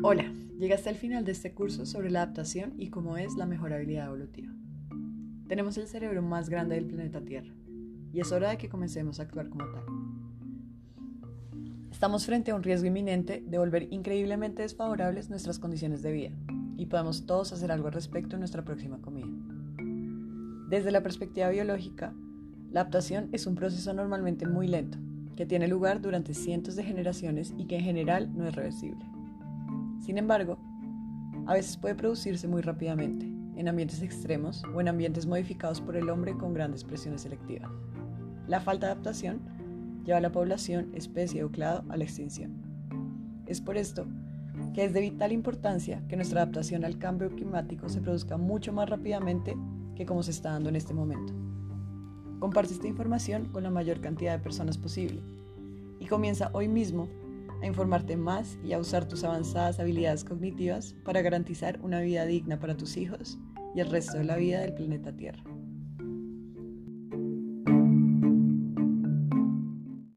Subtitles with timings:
[0.00, 3.72] Hola, llegaste al final de este curso sobre la adaptación y cómo es la mejor
[3.72, 4.52] habilidad evolutiva.
[5.46, 7.52] Tenemos el cerebro más grande del planeta Tierra
[8.12, 9.84] y es hora de que comencemos a actuar como tal.
[11.92, 16.30] Estamos frente a un riesgo inminente de volver increíblemente desfavorables nuestras condiciones de vida
[16.76, 19.28] y podemos todos hacer algo al respecto en nuestra próxima comida.
[20.68, 22.12] Desde la perspectiva biológica,
[22.72, 24.98] la adaptación es un proceso normalmente muy lento,
[25.36, 29.04] que tiene lugar durante cientos de generaciones y que en general no es reversible.
[30.02, 30.58] Sin embargo,
[31.46, 33.24] a veces puede producirse muy rápidamente,
[33.56, 37.70] en ambientes extremos o en ambientes modificados por el hombre con grandes presiones selectivas.
[38.48, 39.40] La falta de adaptación
[40.04, 42.50] lleva a la población, especie o clado a la extinción.
[43.46, 44.06] Es por esto
[44.74, 48.88] que es de vital importancia que nuestra adaptación al cambio climático se produzca mucho más
[48.88, 49.56] rápidamente
[49.94, 51.32] que como se está dando en este momento.
[52.40, 55.20] Comparte esta información con la mayor cantidad de personas posible
[56.00, 57.06] y comienza hoy mismo
[57.62, 62.58] a informarte más y a usar tus avanzadas habilidades cognitivas para garantizar una vida digna
[62.58, 63.38] para tus hijos
[63.74, 65.42] y el resto de la vida del planeta Tierra.